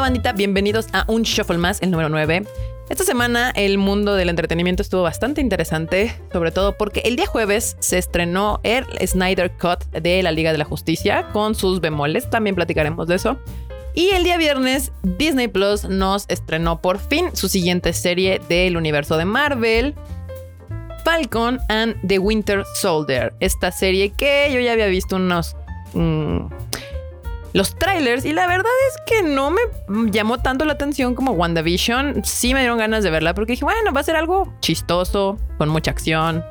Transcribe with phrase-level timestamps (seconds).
[0.00, 0.32] bandita?
[0.32, 2.44] Bienvenidos a un Shuffle más, el número 9.
[2.88, 7.76] Esta semana el mundo del entretenimiento estuvo bastante interesante, sobre todo porque el día jueves
[7.80, 12.56] se estrenó el Snyder Cut de la Liga de la Justicia con sus bemoles, también
[12.56, 13.38] platicaremos de eso.
[13.94, 19.18] Y el día viernes Disney Plus nos estrenó por fin su siguiente serie del universo
[19.18, 19.94] de Marvel,
[21.04, 23.34] Falcon and the Winter Soldier.
[23.40, 25.56] Esta serie que yo ya había visto unos...
[25.92, 26.46] Mm,
[27.52, 29.60] los trailers y la verdad es que no me
[30.10, 32.24] llamó tanto la atención como WandaVision.
[32.24, 35.68] Sí me dieron ganas de verla porque dije, bueno, va a ser algo chistoso, con
[35.68, 36.44] mucha acción,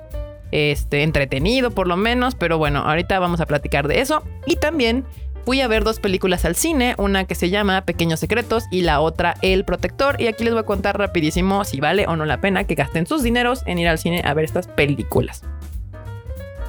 [0.51, 4.23] este, entretenido por lo menos, pero bueno, ahorita vamos a platicar de eso.
[4.45, 5.05] Y también
[5.45, 8.99] fui a ver dos películas al cine, una que se llama Pequeños Secretos y la
[8.99, 10.19] otra El Protector.
[10.21, 13.07] Y aquí les voy a contar rapidísimo si vale o no la pena que gasten
[13.07, 15.43] sus dineros en ir al cine a ver estas películas.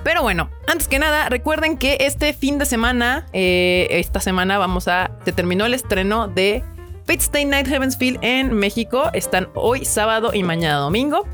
[0.02, 4.88] Pero bueno, antes que nada, recuerden que este fin de semana, eh, esta semana vamos
[4.88, 5.10] a.
[5.24, 6.62] Se terminó el estreno de
[7.06, 9.10] Fate Stay Night Heavensfield en México.
[9.12, 11.26] Están hoy sábado y mañana domingo.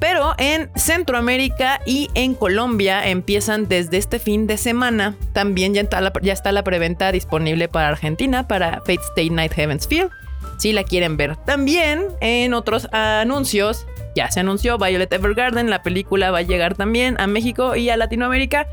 [0.00, 5.16] Pero en Centroamérica y en Colombia empiezan desde este fin de semana.
[5.32, 10.10] También ya está la, preventa disponible para Argentina, para Fate Stay Night Heavensfield.
[10.58, 11.36] Si la quieren ver.
[11.36, 17.16] También en otros anuncios ya se anunció Violet Evergarden, la película va a llegar también
[17.20, 18.66] a México y a Latinoamérica.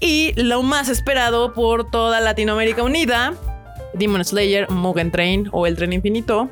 [0.00, 3.34] Y lo más esperado por toda Latinoamérica unida,
[3.94, 6.48] Demon Slayer Mugen Train o El Tren Infinito,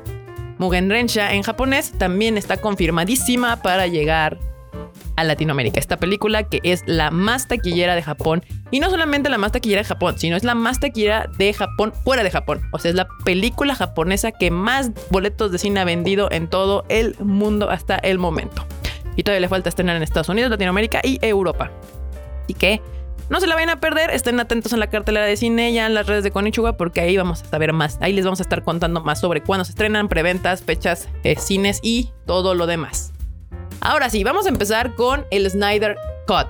[0.57, 4.37] Mugen Rensha en japonés, también está confirmadísima para llegar
[5.17, 5.79] a Latinoamérica.
[5.79, 8.45] Esta película que es la más taquillera de Japón.
[8.71, 11.91] Y no solamente la más taquillera de Japón, sino es la más taquillera de Japón
[12.05, 12.61] fuera de Japón.
[12.71, 16.85] O sea, es la película japonesa que más boletos de cine ha vendido en todo
[16.87, 18.65] el mundo hasta el momento.
[19.17, 21.71] Y todavía le falta estrenar en Estados Unidos, Latinoamérica y Europa.
[22.47, 22.81] Y que
[23.29, 25.93] no se la vayan a perder, estén atentos en la cartelera de cine ya en
[25.93, 27.97] las redes de Konichiwa porque ahí vamos a saber más.
[27.99, 31.79] Ahí les vamos a estar contando más sobre cuándo se estrenan, preventas, fechas, eh, cines
[31.81, 33.16] y todo lo demás.
[33.81, 36.47] Ahora sí, vamos a empezar con el Snyder Cut.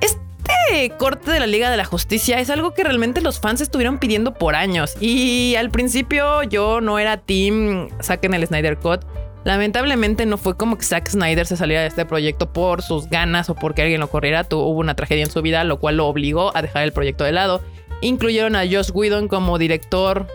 [0.00, 3.98] Este corte de la Liga de la Justicia es algo que realmente los fans estuvieron
[3.98, 4.94] pidiendo por años.
[5.00, 9.00] Y al principio yo no era team saquen el Snyder Cut.
[9.44, 13.48] Lamentablemente no fue como que Zack Snyder se saliera de este proyecto por sus ganas
[13.48, 14.46] o porque alguien lo corriera.
[14.50, 17.32] hubo una tragedia en su vida, lo cual lo obligó a dejar el proyecto de
[17.32, 17.62] lado.
[18.00, 20.26] Incluyeron a Josh Whedon como director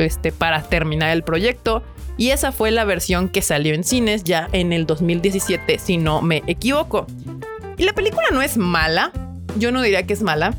[0.00, 1.82] este, para terminar el proyecto.
[2.16, 6.20] Y esa fue la versión que salió en cines ya en el 2017, si no
[6.20, 7.06] me equivoco.
[7.76, 9.12] Y la película no es mala,
[9.56, 10.54] yo no diría que es mala.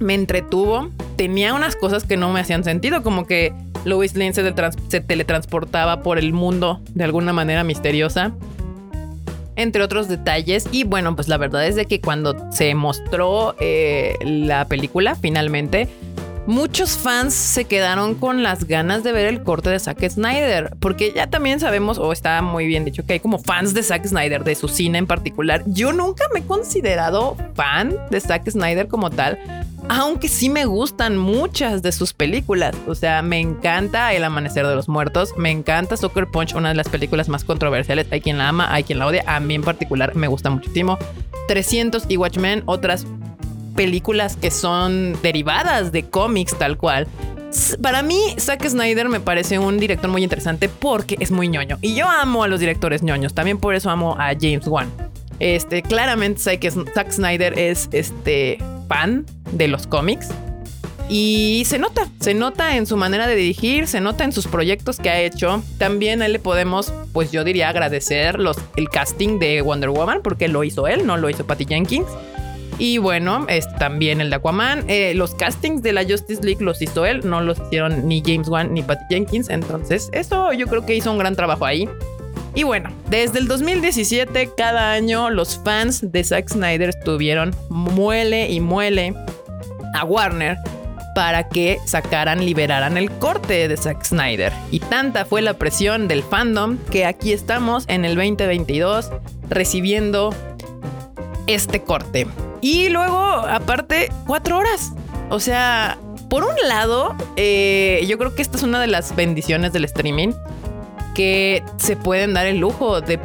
[0.00, 5.00] Me entretuvo, tenía unas cosas que no me hacían sentido, como que Lois Lane se,
[5.00, 8.34] teletransportaba por el mundo de alguna manera misteriosa
[9.56, 10.68] entre otros detalles.
[10.72, 15.88] Y bueno, pues la verdad es de que cuando se mostró eh, la película finalmente,
[16.46, 21.12] muchos fans se quedaron con las ganas de ver el corte de Zack Snyder, porque
[21.14, 24.44] ya también sabemos, o está muy bien dicho, que hay como fans de Zack Snyder,
[24.44, 25.62] de su cine en particular.
[25.66, 29.38] Yo nunca me he considerado fan de Zack Snyder como tal,
[29.88, 32.74] aunque sí me gustan muchas de sus películas.
[32.86, 36.74] O sea, me encanta El Amanecer de los Muertos, me encanta Soccer Punch, una de
[36.74, 38.06] las películas más controversiales.
[38.10, 39.24] Hay quien la ama, hay quien la odia.
[39.26, 40.98] A mí en particular me gusta muchísimo.
[41.48, 43.06] 300 y Watchmen, otras
[43.74, 47.06] películas que son derivadas de cómics tal cual.
[47.82, 51.78] Para mí, Zack Snyder me parece un director muy interesante porque es muy ñoño.
[51.82, 53.34] Y yo amo a los directores ñoños.
[53.34, 54.90] También por eso amo a James Wan.
[55.38, 60.28] Este, claramente Zack Snyder es este fan de los cómics.
[61.08, 64.98] Y se nota, se nota en su manera de dirigir, se nota en sus proyectos
[64.98, 65.62] que ha hecho.
[65.76, 70.20] También a él le podemos, pues yo diría, agradecer los, el casting de Wonder Woman,
[70.22, 72.06] porque lo hizo él, no lo hizo Patty Jenkins.
[72.82, 74.82] Y bueno, es también el de Aquaman.
[74.88, 78.48] Eh, los castings de la Justice League los hizo él, no los hicieron ni James
[78.48, 79.50] Wan ni Patty Jenkins.
[79.50, 81.88] Entonces, eso yo creo que hizo un gran trabajo ahí.
[82.56, 88.58] Y bueno, desde el 2017, cada año los fans de Zack Snyder estuvieron muele y
[88.58, 89.14] muele
[89.94, 90.56] a Warner
[91.14, 94.52] para que sacaran, liberaran el corte de Zack Snyder.
[94.72, 99.12] Y tanta fue la presión del fandom que aquí estamos en el 2022
[99.48, 100.34] recibiendo
[101.46, 102.26] este corte.
[102.60, 104.92] Y luego, aparte, cuatro horas.
[105.30, 105.98] O sea,
[106.28, 110.30] por un lado, eh, yo creo que esta es una de las bendiciones del streaming
[111.14, 113.18] que se pueden dar el lujo de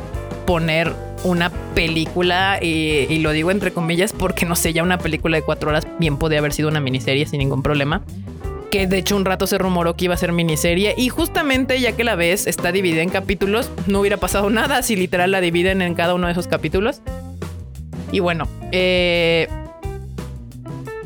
[0.46, 0.94] poner
[1.24, 5.70] una película y, lo digo entre comillas porque no sé, ya una película de cuatro
[5.70, 8.02] horas bien podría haber sido una miniserie sin ningún problema.
[8.72, 11.94] Que de hecho un rato se rumoró que iba a ser miniserie y justamente ya
[11.94, 15.82] que la ves está dividida en capítulos, no hubiera pasado nada si literal la dividen
[15.82, 17.02] en cada uno de esos capítulos.
[18.12, 19.48] Y bueno, eh,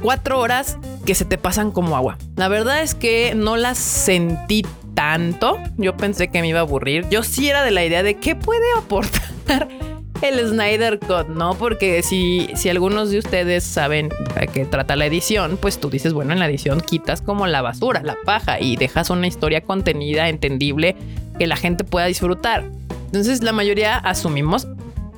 [0.01, 2.17] cuatro horas que se te pasan como agua.
[2.35, 4.63] La verdad es que no las sentí
[4.93, 5.57] tanto.
[5.77, 7.07] Yo pensé que me iba a aburrir.
[7.09, 9.67] Yo sí era de la idea de qué puede aportar
[10.21, 11.55] el Snyder Cut, ¿no?
[11.55, 16.13] Porque si, si algunos de ustedes saben a qué trata la edición, pues tú dices,
[16.13, 20.29] bueno, en la edición quitas como la basura, la paja y dejas una historia contenida,
[20.29, 20.95] entendible,
[21.39, 22.65] que la gente pueda disfrutar.
[23.05, 24.67] Entonces la mayoría asumimos,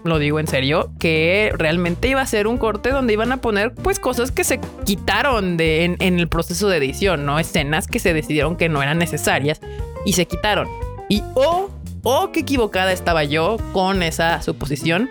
[0.03, 3.73] lo digo en serio, que realmente iba a ser un corte donde iban a poner
[3.73, 7.39] pues cosas que se quitaron de, en, el proceso de edición, ¿no?
[7.39, 9.61] Escenas que se decidieron que no eran necesarias
[10.05, 10.67] y se quitaron.
[11.09, 11.69] Y oh,
[12.03, 15.09] oh, qué equivocada estaba yo con esa suposición.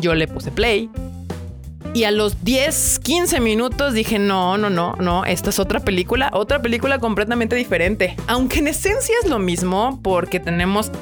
[0.00, 0.90] Yo le puse play.
[1.94, 6.30] Y a los 10, 15 minutos dije, no, no, no, no, esta es otra película,
[6.32, 8.14] otra película completamente diferente.
[8.26, 10.92] Aunque en esencia es lo mismo porque tenemos,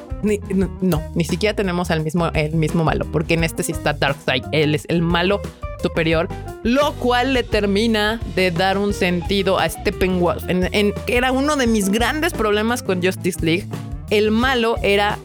[0.80, 4.44] no, ni siquiera tenemos al mismo, el mismo malo, porque en este sí está Darkseid,
[4.52, 5.42] él es el malo
[5.82, 6.28] superior,
[6.62, 11.90] lo cual le termina de dar un sentido a Steppenwolf, en, era uno de mis
[11.90, 13.66] grandes problemas con Justice League,
[14.10, 15.18] el malo era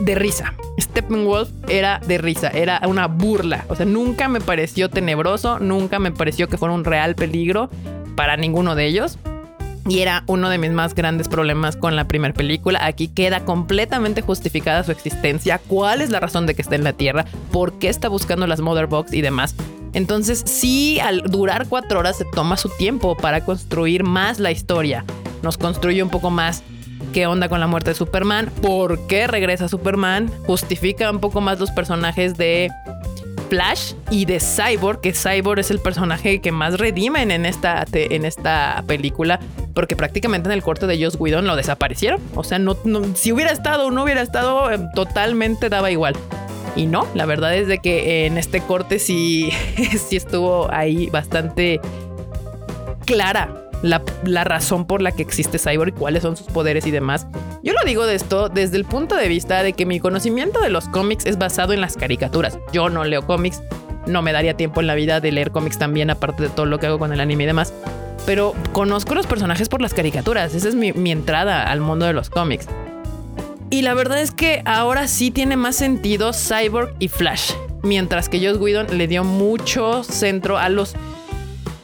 [0.00, 0.54] de risa.
[0.80, 3.64] Steppenwolf era de risa, era una burla.
[3.68, 7.70] O sea, nunca me pareció tenebroso, nunca me pareció que fuera un real peligro
[8.14, 9.18] para ninguno de ellos.
[9.88, 12.84] Y era uno de mis más grandes problemas con la primera película.
[12.84, 15.60] Aquí queda completamente justificada su existencia.
[15.64, 17.24] ¿Cuál es la razón de que está en la Tierra?
[17.52, 19.54] ¿Por qué está buscando las Mother Box y demás?
[19.92, 25.04] Entonces, sí, al durar cuatro horas se toma su tiempo para construir más la historia.
[25.42, 26.64] Nos construye un poco más
[27.12, 31.58] qué onda con la muerte de Superman, por qué regresa Superman, justifica un poco más
[31.58, 32.70] los personajes de
[33.48, 38.24] Flash y de Cyborg, que Cyborg es el personaje que más redimen en esta, en
[38.24, 39.40] esta película,
[39.74, 42.20] porque prácticamente en el corte de Joss Whedon lo desaparecieron.
[42.34, 42.76] O sea, no,
[43.14, 46.14] si hubiera estado o no hubiera estado, eh, totalmente daba igual.
[46.74, 49.50] Y no, la verdad es de que en este corte sí,
[50.08, 51.80] sí estuvo ahí bastante
[53.06, 57.26] clara la, razón por la que existe Cyborg y cuáles son sus poderes y demás.
[57.62, 60.70] Yo lo digo de esto desde el punto de vista de que mi conocimiento de
[60.70, 62.58] los cómics es basado en las caricaturas.
[62.72, 63.62] Yo no leo cómics,
[64.06, 66.78] no me daría tiempo en la vida de leer cómics también, aparte de todo lo
[66.78, 67.72] que hago con el anime y demás.
[68.24, 70.54] Pero conozco los personajes por las caricaturas.
[70.54, 72.66] Esa es mi, mi entrada al mundo de los cómics.
[73.70, 77.52] Y la verdad es que ahora sí tiene más sentido Cyborg y Flash.
[77.82, 80.94] Mientras que Joss Whedon le dio mucho centro a los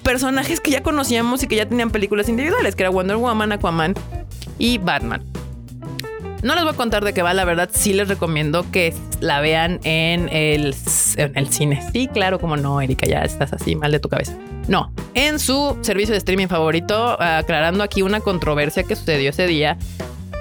[0.02, 3.94] personajes que ya conocíamos y que ya tenían películas individuales, que era Wonder Woman, Aquaman
[4.58, 5.22] y Batman.
[6.42, 9.40] No les voy a contar de qué va, la verdad sí les recomiendo que la
[9.40, 10.74] vean en el,
[11.16, 11.88] en el cine.
[11.92, 14.36] Sí, claro, como no, Erika, ya estás así mal de tu cabeza.
[14.66, 19.78] No, en su servicio de streaming favorito, aclarando aquí una controversia que sucedió ese día.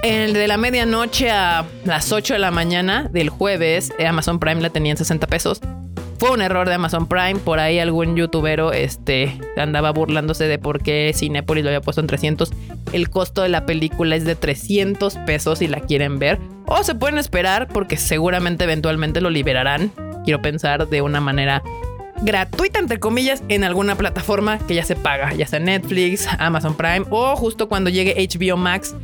[0.02, 4.70] El de la medianoche a las 8 de la mañana del jueves, Amazon Prime la
[4.70, 5.60] tenía en 60 pesos.
[6.22, 7.40] Fue un error de Amazon Prime.
[7.40, 12.06] Por ahí algún youtubero este, andaba burlándose de por qué Cinepolis lo había puesto en
[12.06, 12.52] 300.
[12.92, 16.38] El costo de la película es de 300 pesos si la quieren ver.
[16.66, 19.90] O se pueden esperar porque seguramente eventualmente lo liberarán.
[20.24, 21.60] Quiero pensar de una manera
[22.22, 27.04] gratuita, entre comillas, en alguna plataforma que ya se paga, ya sea Netflix, Amazon Prime
[27.10, 28.94] o justo cuando llegue HBO Max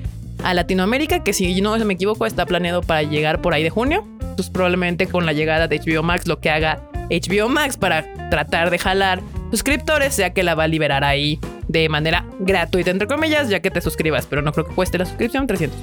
[0.45, 4.07] a Latinoamérica, que si no me equivoco está planeado para llegar por ahí de junio.
[4.37, 8.71] Pues probablemente con la llegada de HBO Max lo que haga HBO Max para tratar
[8.71, 13.49] de jalar suscriptores, ya que la va a liberar ahí de manera gratuita, entre comillas,
[13.49, 15.79] ya que te suscribas, pero no creo que cueste la suscripción 300.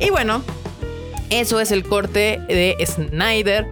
[0.00, 0.42] Y bueno,
[1.30, 3.66] eso es el corte de Snyder.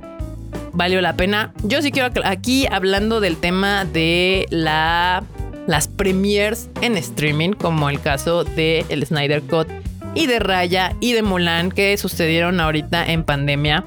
[0.72, 1.52] Valió la pena.
[1.62, 5.22] Yo sí quiero aquí hablando del tema de la,
[5.66, 9.68] las premiers en streaming, como el caso de el Snyder Cut
[10.16, 13.84] y de Raya y de Mulan que sucedieron ahorita en pandemia.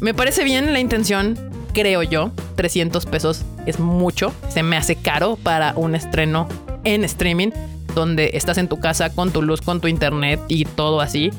[0.00, 2.30] Me parece bien la intención creo yo.
[2.56, 4.32] 300 pesos es mucho.
[4.48, 6.48] Se me hace caro para un estreno
[6.84, 7.50] en streaming,
[7.94, 11.30] donde estás en tu casa con tu luz, con tu internet y todo así.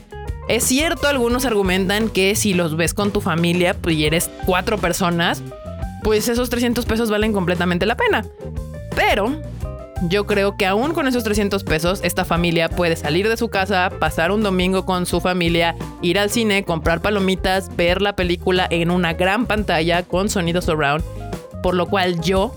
[0.48, 4.78] Es cierto, algunos argumentan que si los ves con tu familia pues, y eres cuatro
[4.78, 5.42] personas,
[6.04, 8.26] pues esos 300 pesos valen completamente la pena.
[8.96, 9.42] Pero
[10.10, 13.92] yo creo que aún con esos 300 pesos, esta familia puede salir de su casa,
[14.00, 18.92] pasar un domingo con su familia, ir al cine, comprar palomitas, ver la película en
[18.92, 21.04] una gran pantalla con sonido surround.
[21.62, 22.54] Por lo cual yo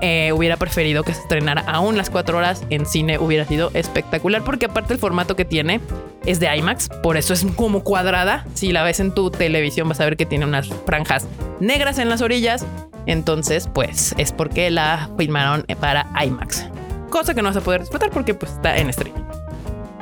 [0.00, 4.42] eh, hubiera preferido que se estrenara aún las 4 horas en cine, hubiera sido espectacular,
[4.42, 5.80] porque aparte el formato que tiene
[6.26, 8.44] es de IMAX, por eso es como cuadrada.
[8.54, 11.26] Si la ves en tu televisión vas a ver que tiene unas franjas
[11.60, 12.66] negras en las orillas.
[13.06, 16.69] Entonces, pues es porque la filmaron para IMAX
[17.10, 19.22] cosa que no vas a poder disfrutar porque pues está en streaming.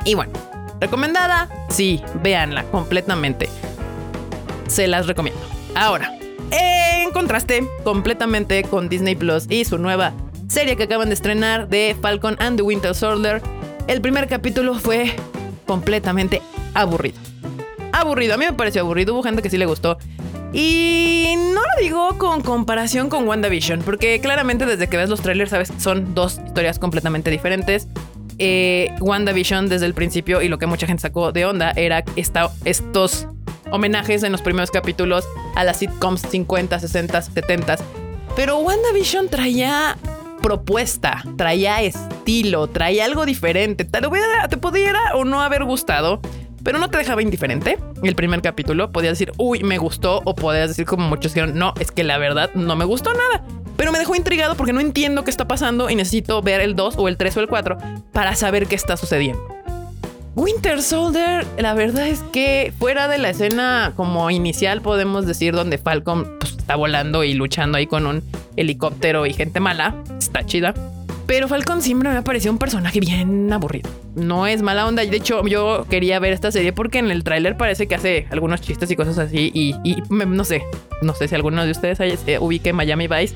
[0.05, 0.31] Y bueno,
[0.79, 3.49] recomendada, sí, véanla completamente.
[4.67, 5.41] Se las recomiendo.
[5.75, 6.17] Ahora,
[6.51, 10.13] en contraste completamente con Disney Plus y su nueva
[10.47, 13.41] serie que acaban de estrenar de Falcon and the Winter Soldier,
[13.87, 15.13] el primer capítulo fue
[15.65, 16.41] completamente
[16.73, 17.17] aburrido.
[17.91, 19.97] Aburrido, a mí me pareció aburrido, hubo gente que sí le gustó.
[20.51, 25.51] Y no lo digo con comparación con WandaVision, porque claramente desde que ves los trailers
[25.51, 27.87] sabes son dos historias completamente diferentes.
[28.39, 32.49] Eh, WandaVision desde el principio y lo que mucha gente sacó de onda era esta,
[32.63, 33.27] estos
[33.69, 35.25] homenajes en los primeros capítulos
[35.55, 37.75] a las sitcoms 50, 60, 70.
[38.35, 39.97] Pero WandaVision traía
[40.41, 43.85] propuesta, traía estilo, traía algo diferente.
[43.85, 43.99] Te,
[44.49, 46.21] te pudiera o no haber gustado,
[46.63, 47.77] pero no te dejaba indiferente.
[48.03, 51.73] El primer capítulo podías decir, uy, me gustó, o podías decir como muchos dijeron, no,
[51.79, 53.43] es que la verdad no me gustó nada.
[53.77, 56.95] Pero me dejó intrigado porque no entiendo qué está pasando y necesito ver el 2
[56.97, 57.77] o el 3 o el 4
[58.11, 59.41] para saber qué está sucediendo.
[60.35, 65.77] Winter Soldier, la verdad es que fuera de la escena como inicial, podemos decir donde
[65.77, 68.23] Falcon pues, está volando y luchando ahí con un
[68.55, 70.73] helicóptero y gente mala, está chida.
[71.29, 73.87] Pero Falcon siempre me ha un personaje bien aburrido.
[74.15, 75.05] No es mala onda.
[75.05, 78.61] De hecho, yo quería ver esta serie porque en el tráiler parece que hace algunos
[78.61, 79.51] chistes y cosas así.
[79.53, 79.75] Y,
[80.09, 80.63] no sé,
[81.03, 83.35] no sé si alguno de ustedes eh, ubique Miami Vice,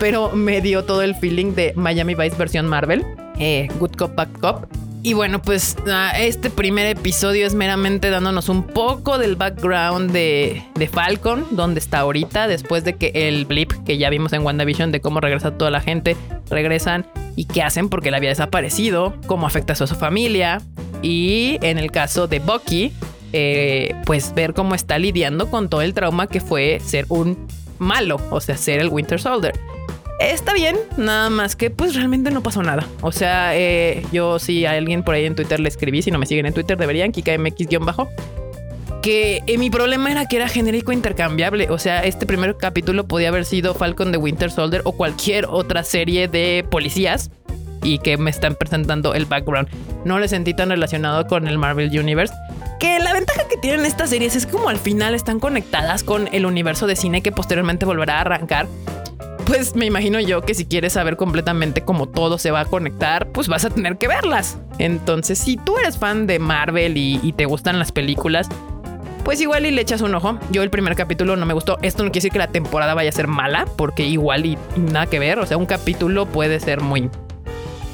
[0.00, 3.04] pero me dio todo el feeling de Miami Vice versión Marvel.
[3.38, 4.85] Eh, Good Cop, Bad Cop.
[5.06, 10.64] Y bueno, pues ah, este primer episodio es meramente dándonos un poco del background de,
[10.92, 15.00] Falcon, donde está ahorita, después de que el blip que ya vimos en WandaVision de
[15.00, 16.16] cómo regresa toda la gente,
[16.50, 20.60] regresan y qué hacen porque él había desaparecido, cómo afecta a su familia.
[21.02, 22.92] Y en el caso de Bucky,
[23.32, 27.46] eh, pues ver cómo está lidiando con todo el trauma que fue ser un
[27.78, 29.54] malo, o sea, ser el Winter Soldier.
[30.18, 32.86] Está bien, nada más que pues realmente no pasó nada.
[33.02, 36.18] O sea, eh, yo si a alguien por ahí en Twitter le escribí, si no
[36.18, 38.08] me siguen en Twitter deberían, KikaMX-bajo,
[39.02, 41.68] que eh, mi problema era que era genérico intercambiable.
[41.70, 45.84] O sea, este primer capítulo podía haber sido Falcon de Winter Soldier o cualquier otra
[45.84, 47.30] serie de policías
[47.82, 49.68] y que me están presentando el background.
[50.04, 52.34] No le sentí tan relacionado con el Marvel Universe.
[52.80, 56.46] Que la ventaja que tienen estas series es como al final están conectadas con el
[56.46, 58.66] universo de cine que posteriormente volverá a arrancar
[59.46, 63.28] pues me imagino yo que si quieres saber completamente cómo todo se va a conectar,
[63.28, 64.58] pues vas a tener que verlas.
[64.78, 68.48] Entonces, si tú eres fan de Marvel y, te gustan las películas,
[69.24, 70.38] pues igual y le echas un ojo.
[70.50, 71.78] Yo el primer capítulo no me gustó.
[71.82, 75.06] Esto no quiere decir que la temporada vaya a ser mala, porque igual y, nada
[75.06, 75.38] que ver.
[75.38, 77.08] O sea, un capítulo puede ser muy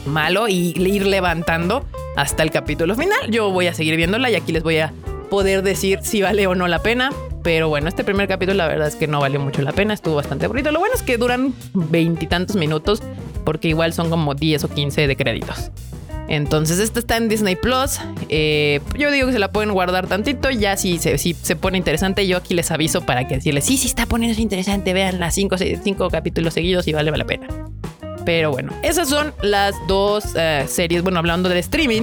[0.07, 1.85] malo y ir levantando
[2.17, 3.31] hasta el capítulo final.
[3.31, 4.93] Yo voy a seguir viéndola y aquí les voy a
[5.31, 7.11] poder decir si vale o no la pena.
[7.43, 10.17] Pero bueno, este primer capítulo la verdad es que no valió mucho la pena, estuvo
[10.17, 10.71] bastante aburrido.
[10.71, 13.03] Lo bueno es que duran veintitantos minutos
[13.45, 15.71] porque igual son como 10 o 15 de créditos.
[16.29, 17.99] Entonces, esta está en Disney Plus.
[18.29, 20.51] Eh, yo digo que se la pueden guardar tantito.
[20.51, 23.77] Ya si se, si se pone interesante, yo aquí les aviso para que decirles: Sí,
[23.77, 24.95] sí, está poniéndose interesante.
[24.95, 27.49] Vean las 5 cinco, capítulos seguidos y vale la pena.
[28.25, 31.03] Pero bueno, esas son las dos eh, series.
[31.03, 32.03] Bueno, hablando del streaming.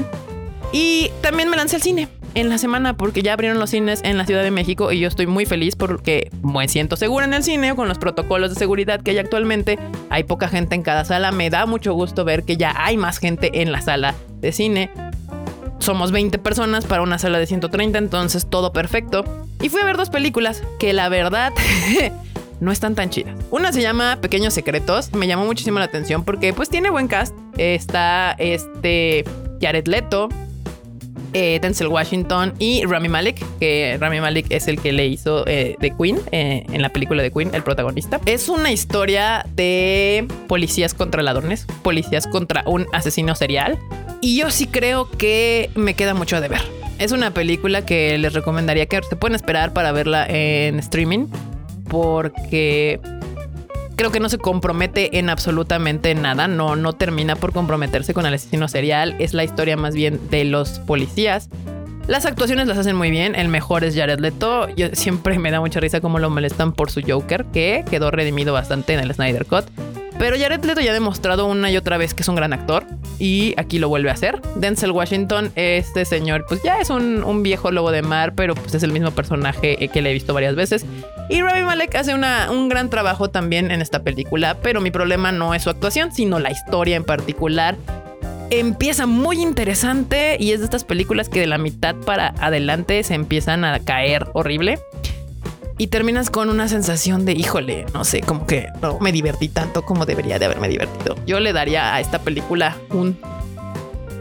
[0.73, 4.17] Y también me lancé al cine en la semana porque ya abrieron los cines en
[4.17, 7.43] la Ciudad de México y yo estoy muy feliz porque me siento segura en el
[7.43, 9.79] cine con los protocolos de seguridad que hay actualmente.
[10.09, 11.31] Hay poca gente en cada sala.
[11.31, 14.91] Me da mucho gusto ver que ya hay más gente en la sala de cine.
[15.79, 19.23] Somos 20 personas para una sala de 130, entonces todo perfecto.
[19.61, 21.53] Y fui a ver dos películas que la verdad
[22.59, 23.35] no están tan chidas.
[23.49, 25.13] Una se llama Pequeños Secretos.
[25.13, 27.35] Me llamó muchísimo la atención porque pues tiene buen cast.
[27.57, 29.23] Está este
[29.61, 30.29] Jared Leto,
[31.33, 35.75] eh, Denzel Washington y Rami Malek, que Rami Malek es el que le hizo eh,
[35.79, 38.19] de Queen eh, en la película de Queen, el protagonista.
[38.25, 43.77] Es una historia de policías contra ladrones, policías contra un asesino serial.
[44.21, 46.61] Y yo sí creo que me queda mucho de ver.
[46.97, 51.27] Es una película que les recomendaría que se pueden esperar para verla en streaming
[51.87, 52.99] porque
[53.99, 58.33] creo que no se compromete en absolutamente nada, no, no termina por comprometerse con el
[58.33, 61.49] asesino serial, es la historia más bien de los policías.
[62.07, 65.59] Las actuaciones las hacen muy bien, el mejor es Jared Leto, yo siempre me da
[65.59, 69.45] mucha risa cómo lo molestan por su Joker, que quedó redimido bastante en el Snyder
[69.45, 69.65] Cut.
[70.17, 72.85] Pero Jared Leto ya ha demostrado una y otra vez que es un gran actor
[73.19, 74.41] y aquí lo vuelve a hacer.
[74.55, 78.83] Denzel Washington, este señor, pues ya es un, viejo lobo de mar, pero pues es
[78.83, 80.85] el mismo personaje que le he visto varias veces.
[81.29, 85.31] Y Rami Malek hace una, un gran trabajo también en esta película, pero mi problema
[85.31, 87.77] no es su actuación, sino la historia en particular.
[88.49, 93.13] Empieza muy interesante y es de estas películas que de la mitad para adelante se
[93.13, 94.79] empiezan a caer horrible
[95.79, 99.83] y terminas con una sensación de, híjole, no sé, como que no me divertí tanto
[99.83, 101.15] como debería de haberme divertido.
[101.27, 103.17] Yo le daría a esta película un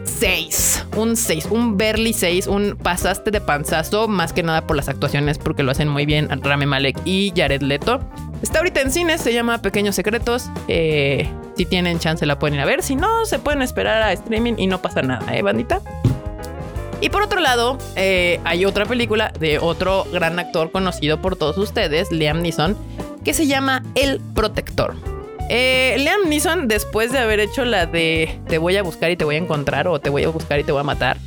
[0.05, 4.89] 6, un 6, un Berly 6, un pasaste de panzazo, más que nada por las
[4.89, 8.01] actuaciones, porque lo hacen muy bien Rami Malek y Jared Leto.
[8.41, 10.49] Está ahorita en cines, se llama Pequeños Secretos.
[10.67, 14.13] Eh, si tienen chance la pueden ir a ver, si no, se pueden esperar a
[14.13, 15.81] streaming y no pasa nada, ¿eh, bandita?
[17.01, 21.57] Y por otro lado, eh, hay otra película de otro gran actor conocido por todos
[21.57, 22.77] ustedes, Liam Neeson,
[23.23, 25.18] que se llama El Protector.
[25.49, 29.25] Eh, Liam Neeson, después de haber hecho la de Te voy a buscar y te
[29.25, 31.17] voy a encontrar, o Te voy a buscar y te voy a matar,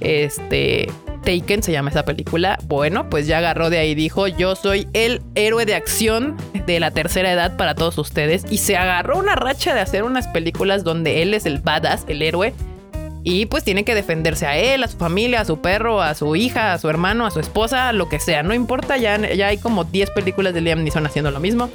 [0.00, 0.88] este,
[1.22, 2.58] Taken se llama esa película.
[2.66, 6.36] Bueno, pues ya agarró de ahí, dijo, yo soy el héroe de acción
[6.66, 8.44] de la tercera edad para todos ustedes.
[8.50, 12.22] Y se agarró una racha de hacer unas películas donde él es el badass, el
[12.22, 12.52] héroe.
[13.24, 16.34] Y pues tiene que defenderse a él, a su familia, a su perro, a su
[16.34, 18.42] hija, a su hermano, a su esposa, lo que sea.
[18.42, 21.70] No importa, ya, ya hay como 10 películas de Liam Neeson haciendo lo mismo.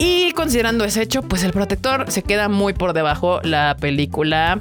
[0.00, 3.40] Y considerando ese hecho, pues el protector se queda muy por debajo.
[3.44, 4.58] La película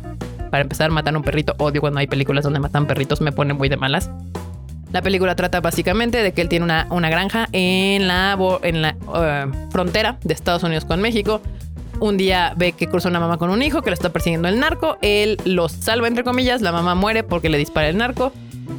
[0.49, 1.55] para empezar, matan un perrito.
[1.57, 4.09] Odio cuando hay películas donde matan perritos, me pone muy de malas.
[4.91, 8.95] La película trata básicamente de que él tiene una, una granja en la, en la
[9.07, 11.41] uh, frontera de Estados Unidos con México.
[11.99, 14.59] Un día ve que cruza una mamá con un hijo que lo está persiguiendo el
[14.59, 14.97] narco.
[15.01, 16.61] Él los salva, entre comillas.
[16.61, 18.33] La mamá muere porque le dispara el narco.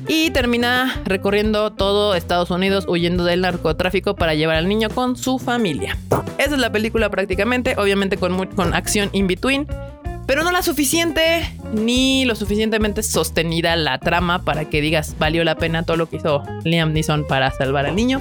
[0.08, 5.38] Y termina recorriendo todo Estados Unidos huyendo del narcotráfico para llevar al niño con su
[5.38, 5.96] familia.
[6.38, 9.66] Esa es la película prácticamente, obviamente con, acción in between
[10.26, 11.42] pero no la suficiente
[11.72, 16.18] ni lo suficientemente sostenida la trama para que digas valió la pena todo lo que
[16.18, 18.20] hizo Liam Neeson para salvar al niño.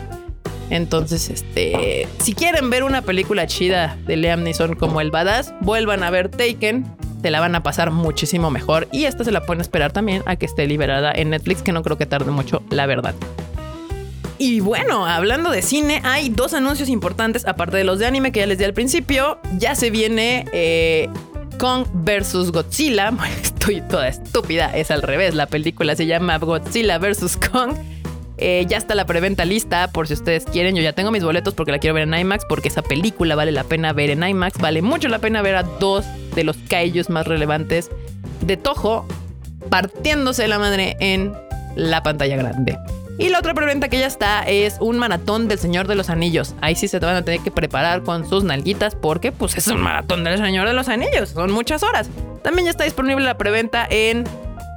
[0.70, 6.04] Entonces, este, si quieren ver una película chida de Liam Neeson como el badass, vuelvan
[6.04, 6.86] a ver Taken,
[7.22, 10.36] te la van a pasar muchísimo mejor y esta se la pueden esperar también a
[10.36, 13.16] que esté liberada en Netflix, que no creo que tarde mucho, la verdad.
[14.38, 18.40] Y bueno, hablando de cine, hay dos anuncios importantes, aparte de los de anime que
[18.40, 19.38] ya les di al principio.
[19.58, 21.10] Ya se viene eh,
[21.60, 23.12] Kong versus Godzilla.
[23.44, 25.36] Estoy toda estúpida, es al revés.
[25.36, 27.74] La película se llama Godzilla versus Kong.
[28.38, 30.74] Eh, ya está la preventa lista por si ustedes quieren.
[30.74, 33.52] Yo ya tengo mis boletos porque la quiero ver en IMAX porque esa película vale
[33.52, 34.58] la pena ver en IMAX.
[34.60, 37.89] Vale mucho la pena ver a dos de los kaijus más relevantes
[38.41, 39.05] de Toho
[39.69, 41.33] partiéndose la madre en
[41.75, 42.77] la pantalla grande.
[43.18, 46.55] Y la otra preventa que ya está es un maratón del Señor de los Anillos.
[46.61, 49.68] Ahí sí se te van a tener que preparar con sus nalguitas porque pues es
[49.68, 51.29] un maratón del Señor de los Anillos.
[51.29, 52.09] Son muchas horas.
[52.44, 54.24] También ya está disponible la preventa en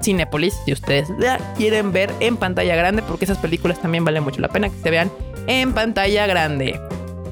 [0.03, 4.41] Cinepolis si ustedes la quieren ver en pantalla grande porque esas películas también valen mucho
[4.41, 5.13] la pena que se vean
[5.47, 6.81] en pantalla grande.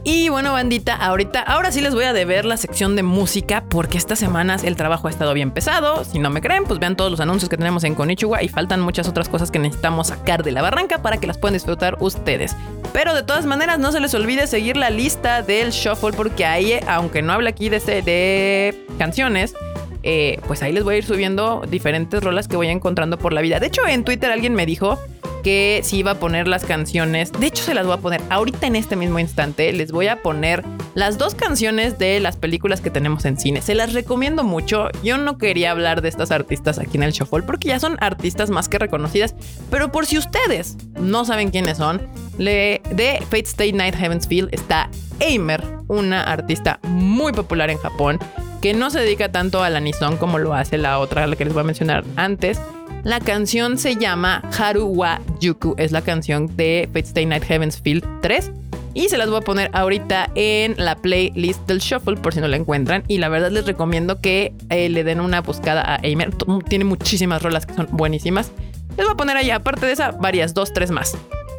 [0.02, 3.98] Y bueno, bandita, ahorita, ahora sí les voy a deber la sección de música porque
[3.98, 6.04] estas semanas el trabajo ha estado bien pesado.
[6.04, 8.80] Si no me creen, pues vean todos los anuncios que tenemos en Konichiwa y faltan
[8.80, 12.56] muchas otras cosas que necesitamos sacar de la barranca para que las puedan disfrutar ustedes.
[12.94, 16.80] Pero de todas maneras, no se les olvide seguir la lista del shuffle porque ahí,
[16.88, 19.54] aunque no hable aquí de, de canciones,
[20.02, 23.40] eh, pues ahí les voy a ir subiendo diferentes rolas que voy encontrando por la
[23.40, 23.60] vida.
[23.60, 24.98] De hecho, en Twitter alguien me dijo
[25.42, 27.32] que si iba a poner las canciones.
[27.32, 29.72] De hecho, se las voy a poner ahorita en este mismo instante.
[29.72, 33.62] Les voy a poner las dos canciones de las películas que tenemos en cine.
[33.62, 34.88] Se las recomiendo mucho.
[35.02, 38.50] Yo no quería hablar de estas artistas aquí en el Shuffle porque ya son artistas
[38.50, 39.34] más que reconocidas.
[39.70, 42.02] Pero por si ustedes no saben quiénes son,
[42.38, 48.18] de Fate Stay Night Heaven's Field está Aimer, una artista muy popular en Japón
[48.60, 51.54] que no se dedica tanto al anisón como lo hace la otra, la que les
[51.54, 52.60] voy a mencionar antes.
[53.02, 57.80] La canción se llama Haru wa Yuku, es la canción de Fate Stay Night Heaven's
[57.80, 58.52] Field 3.
[58.92, 62.48] Y se las voy a poner ahorita en la playlist del Shuffle por si no
[62.48, 63.04] la encuentran.
[63.06, 66.34] Y la verdad les recomiendo que eh, le den una buscada a Aimer.
[66.68, 68.50] Tiene muchísimas rolas que son buenísimas.
[68.96, 71.16] Les voy a poner ahí, aparte de esa, varias, dos, tres más.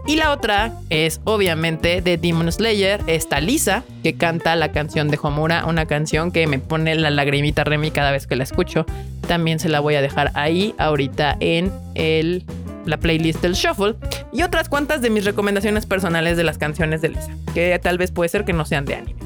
[0.08, 5.20] Y la otra es obviamente de Demon Slayer, está Lisa, que canta la canción de
[5.22, 8.86] Homura, una canción que me pone la lagrimita Remy cada vez que la escucho.
[9.28, 12.44] También se la voy a dejar ahí ahorita en el,
[12.86, 13.96] la playlist del Shuffle.
[14.34, 18.12] Y otras cuantas de mis recomendaciones personales de las canciones de Lisa, que tal vez
[18.12, 19.22] puede ser que no sean de anime.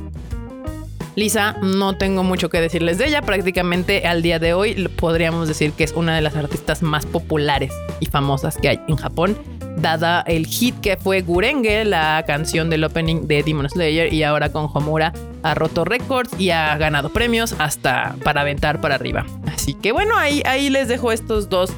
[1.16, 3.22] Lisa, no tengo mucho que decirles de ella.
[3.22, 7.72] Prácticamente al día de hoy podríamos decir que es una de las artistas más populares
[8.02, 9.38] y famosas que hay en Japón
[9.78, 14.52] dada el hit que fue Gurenge, la canción del opening de Demon Slayer, y ahora
[14.52, 19.26] con Homura ha roto récords y ha ganado premios hasta para aventar para arriba.
[19.54, 21.72] Así que bueno, ahí, ahí les dejo estos dos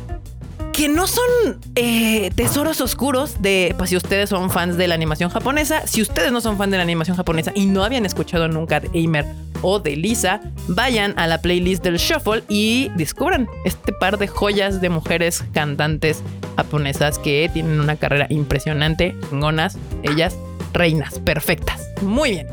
[0.78, 5.32] que no son eh, tesoros oscuros de, pues si ustedes son fans de la animación
[5.32, 8.80] japonesa, si ustedes no son fans de la animación japonesa y no habían escuchado nunca
[8.80, 9.26] de Eimer
[9.62, 14.82] o de Lisa, vayan a la playlist del Shuffle y descubran este par de joyas
[14.82, 16.24] de mujeres cantantes
[16.56, 20.38] japonesas que tienen una carrera impresionante, chingonas, ellas
[20.74, 21.88] reinas, perfectas.
[22.02, 22.48] Muy bien.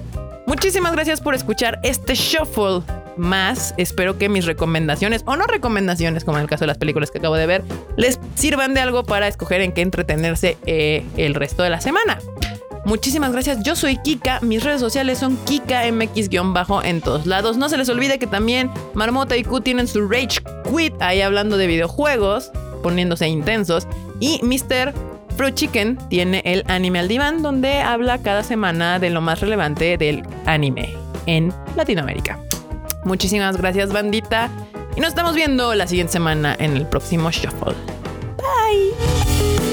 [0.46, 2.82] Muchísimas gracias por escuchar este Shuffle
[3.16, 3.74] más.
[3.76, 7.18] Espero que mis recomendaciones, o no recomendaciones, como en el caso de las películas que
[7.18, 7.62] acabo de ver,
[7.96, 12.18] les sirvan de algo para escoger en qué entretenerse eh, el resto de la semana.
[12.84, 13.62] Muchísimas gracias.
[13.62, 14.40] Yo soy Kika.
[14.42, 17.56] Mis redes sociales son KikaMX-bajo en todos lados.
[17.56, 21.56] No se les olvide que también Marmota y Q tienen su Rage Quit ahí hablando
[21.56, 22.50] de videojuegos.
[22.82, 23.86] poniéndose intensos.
[24.20, 24.92] Y Mr.
[25.36, 29.96] Fruit Chicken tiene el Anime al Diván, donde habla cada semana de lo más relevante
[29.96, 30.94] del anime
[31.26, 32.38] en Latinoamérica.
[33.04, 34.50] Muchísimas gracias, bandita.
[34.96, 37.74] Y nos estamos viendo la siguiente semana en el próximo Shuffle.
[38.36, 39.63] Bye.